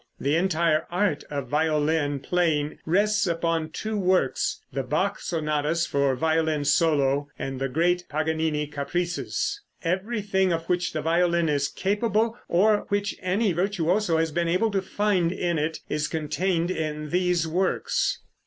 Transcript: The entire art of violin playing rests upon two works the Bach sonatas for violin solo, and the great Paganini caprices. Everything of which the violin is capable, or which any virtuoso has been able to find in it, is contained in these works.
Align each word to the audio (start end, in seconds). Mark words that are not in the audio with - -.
The 0.19 0.35
entire 0.35 0.87
art 0.89 1.23
of 1.29 1.47
violin 1.47 2.21
playing 2.21 2.79
rests 2.87 3.27
upon 3.27 3.69
two 3.69 3.95
works 3.99 4.63
the 4.73 4.81
Bach 4.81 5.19
sonatas 5.19 5.85
for 5.85 6.15
violin 6.15 6.65
solo, 6.65 7.29
and 7.37 7.61
the 7.61 7.69
great 7.69 8.05
Paganini 8.09 8.65
caprices. 8.65 9.61
Everything 9.83 10.51
of 10.51 10.65
which 10.65 10.91
the 10.93 11.03
violin 11.03 11.47
is 11.49 11.67
capable, 11.67 12.35
or 12.47 12.85
which 12.89 13.15
any 13.21 13.51
virtuoso 13.53 14.17
has 14.17 14.31
been 14.31 14.47
able 14.47 14.71
to 14.71 14.81
find 14.81 15.31
in 15.31 15.59
it, 15.59 15.81
is 15.87 16.07
contained 16.07 16.71
in 16.71 17.11
these 17.11 17.47
works. 17.47 18.21